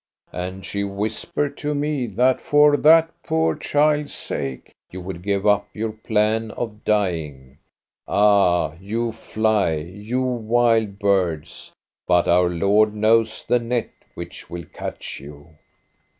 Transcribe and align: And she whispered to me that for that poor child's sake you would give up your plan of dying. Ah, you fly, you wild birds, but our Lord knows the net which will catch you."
And 0.33 0.65
she 0.65 0.83
whispered 0.83 1.55
to 1.57 1.75
me 1.75 2.07
that 2.07 2.41
for 2.41 2.75
that 2.75 3.11
poor 3.21 3.53
child's 3.55 4.15
sake 4.15 4.73
you 4.89 4.99
would 4.99 5.21
give 5.21 5.45
up 5.45 5.67
your 5.75 5.91
plan 5.91 6.49
of 6.49 6.83
dying. 6.83 7.59
Ah, 8.07 8.73
you 8.81 9.11
fly, 9.11 9.73
you 9.75 10.23
wild 10.23 10.97
birds, 10.97 11.71
but 12.07 12.27
our 12.27 12.49
Lord 12.49 12.95
knows 12.95 13.45
the 13.45 13.59
net 13.59 13.91
which 14.15 14.49
will 14.49 14.65
catch 14.73 15.19
you." 15.19 15.51